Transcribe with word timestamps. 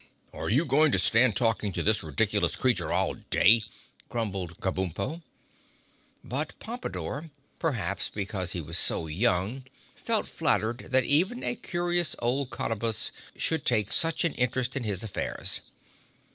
"Are 0.33 0.49
you 0.49 0.65
going 0.65 0.91
to 0.93 0.97
stand 0.97 1.35
talking 1.35 1.71
to 1.73 1.83
this 1.83 2.01
ridiculous 2.01 2.55
creature 2.55 2.91
all 2.91 3.13
day?" 3.13 3.61
grumbled 4.09 4.59
Kabumpo. 4.59 5.21
But 6.23 6.57
Pompadore, 6.57 7.29
perhaps 7.59 8.09
because 8.09 8.53
he 8.53 8.61
was 8.61 8.79
so 8.79 9.05
young, 9.05 9.65
felt 9.95 10.27
flattered 10.27 10.85
that 10.89 11.03
even 11.03 11.43
a 11.43 11.55
curious 11.55 12.15
old 12.17 12.49
Cottabus 12.49 13.11
should 13.35 13.63
take 13.63 13.93
such 13.93 14.23
an 14.25 14.33
interest 14.33 14.75
in 14.75 14.85
his 14.85 15.03
affairs. 15.03 15.61